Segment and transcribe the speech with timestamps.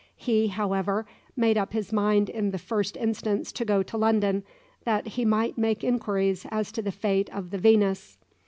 [0.15, 1.05] He, however,
[1.35, 4.43] made up his mind in the first instance to go to London,
[4.83, 8.17] that he might make inquiries as to the fate of the "Venus."